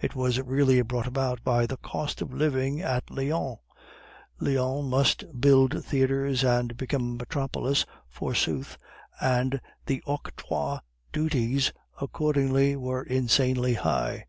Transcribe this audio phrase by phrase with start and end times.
[0.00, 3.58] It was really brought about by the cost of living at Lyons;
[4.40, 8.78] Lyons must build theatres and become a metropolis, forsooth,
[9.20, 10.80] and the octroi
[11.12, 14.26] duties accordingly were insanely high.